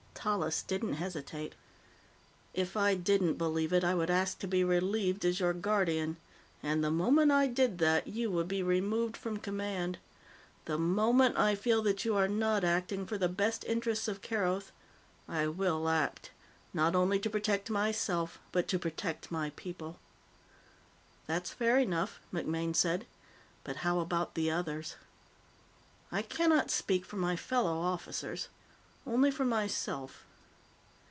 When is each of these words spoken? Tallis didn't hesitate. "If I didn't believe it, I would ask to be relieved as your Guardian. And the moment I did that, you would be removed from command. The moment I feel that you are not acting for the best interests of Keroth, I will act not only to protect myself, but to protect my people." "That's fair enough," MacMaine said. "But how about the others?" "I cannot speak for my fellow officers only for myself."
Tallis 0.23 0.61
didn't 0.61 0.93
hesitate. 1.01 1.55
"If 2.53 2.77
I 2.77 2.93
didn't 2.93 3.39
believe 3.39 3.73
it, 3.73 3.83
I 3.83 3.95
would 3.95 4.11
ask 4.11 4.37
to 4.37 4.47
be 4.47 4.63
relieved 4.63 5.25
as 5.25 5.39
your 5.39 5.51
Guardian. 5.51 6.17
And 6.61 6.83
the 6.83 6.91
moment 6.91 7.31
I 7.31 7.47
did 7.47 7.79
that, 7.79 8.05
you 8.05 8.29
would 8.29 8.47
be 8.47 8.61
removed 8.61 9.17
from 9.17 9.37
command. 9.37 9.97
The 10.65 10.77
moment 10.77 11.39
I 11.39 11.55
feel 11.55 11.81
that 11.81 12.05
you 12.05 12.15
are 12.17 12.27
not 12.27 12.63
acting 12.63 13.07
for 13.07 13.17
the 13.17 13.27
best 13.29 13.63
interests 13.63 14.07
of 14.07 14.21
Keroth, 14.21 14.71
I 15.27 15.47
will 15.47 15.89
act 15.89 16.29
not 16.71 16.93
only 16.95 17.17
to 17.17 17.27
protect 17.27 17.71
myself, 17.71 18.39
but 18.51 18.67
to 18.67 18.77
protect 18.77 19.31
my 19.31 19.49
people." 19.55 19.97
"That's 21.25 21.49
fair 21.49 21.79
enough," 21.79 22.19
MacMaine 22.31 22.75
said. 22.75 23.07
"But 23.63 23.77
how 23.77 23.99
about 23.99 24.35
the 24.35 24.51
others?" 24.51 24.97
"I 26.11 26.21
cannot 26.21 26.69
speak 26.69 27.05
for 27.05 27.15
my 27.17 27.35
fellow 27.35 27.79
officers 27.79 28.49
only 29.03 29.31
for 29.31 29.43
myself." 29.43 30.27